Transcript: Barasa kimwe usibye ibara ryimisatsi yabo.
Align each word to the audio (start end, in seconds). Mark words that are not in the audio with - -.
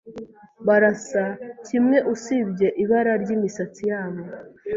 Barasa 0.67 1.23
kimwe 1.67 1.97
usibye 2.13 2.67
ibara 2.83 3.13
ryimisatsi 3.23 3.81
yabo. 3.91 4.21